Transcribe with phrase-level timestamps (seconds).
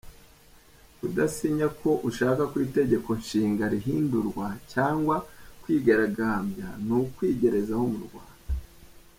[0.97, 5.15] Kudasinya ko ushaka ko itegeko nshinga rihindurwa cyangwa
[5.61, 8.51] kwigaragambya ni ukwigerezaho mu Rwanda